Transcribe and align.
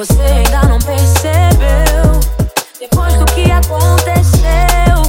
Você 0.00 0.22
ainda 0.22 0.62
não 0.62 0.78
percebeu. 0.78 2.20
Depois 2.80 3.12
do 3.16 3.26
que 3.26 3.50
aconteceu, 3.50 5.02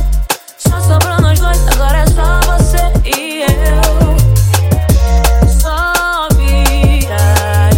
só 0.57 0.81
sobrou 0.81 1.21
nós 1.21 1.39
dois. 1.39 1.65
Agora 1.69 1.99
é 1.99 2.07
só 2.07 2.41
você 2.41 2.91
e 3.05 3.43
eu. 3.43 4.17
Só 5.61 6.27
viajar. 6.35 7.71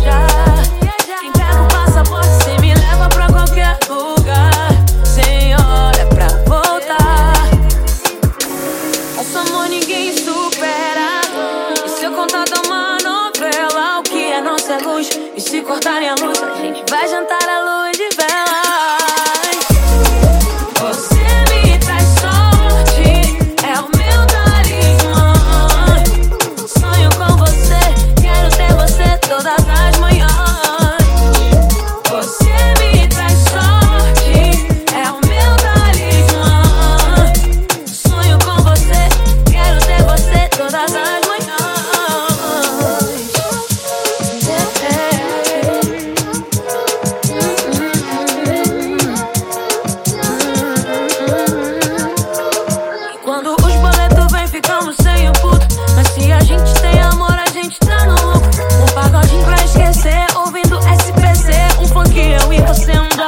Entrega 1.24 1.62
o 1.62 1.68
passaporte, 1.68 2.30
você 2.30 2.58
me 2.60 2.74
leva 2.74 3.08
pra 3.10 3.28
qualquer 3.28 3.78
lugar. 3.88 4.72
Sem 5.06 5.54
hora 5.54 6.08
pra 6.08 6.30
voltar. 6.48 7.48
Nosso 9.16 9.38
amor 9.38 9.70
ninguém 9.70 10.18
supera. 10.18 11.13
nossa 14.44 14.78
luz. 14.78 15.10
E 15.36 15.42
se 15.42 15.62
cortarem 15.62 16.10
a 16.10 16.16
luz, 16.16 16.42
a 16.42 16.56
gente 16.56 16.84
vai 16.90 17.08
jantar 17.08 17.50
a 17.50 17.64
luz. 17.64 17.73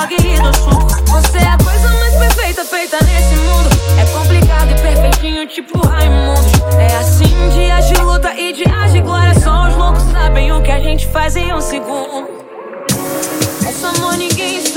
Você 0.07 1.37
é 1.37 1.47
a 1.47 1.57
coisa 1.57 1.87
mais 1.89 2.15
perfeita 2.15 2.63
feita 2.63 2.97
nesse 3.03 3.35
mundo. 3.37 3.69
É 3.99 4.05
complicado 4.13 4.69
e 4.69 4.75
perfeitinho, 4.75 5.47
tipo 5.47 5.79
Raimundo. 5.79 6.41
É 6.79 6.95
assim, 6.97 7.33
dias 7.49 7.87
de 7.87 7.95
luta 8.03 8.31
e 8.35 8.53
dias 8.53 8.91
de 8.91 9.01
glória. 9.01 9.33
Só 9.39 9.67
os 9.67 9.75
loucos 9.75 10.03
sabem 10.11 10.51
o 10.51 10.61
que 10.61 10.71
a 10.71 10.79
gente 10.79 11.07
faz 11.07 11.35
em 11.35 11.51
um 11.51 11.61
segundo. 11.61 12.27
Esse 13.67 13.85
amor 13.85 14.15
ninguém. 14.17 14.74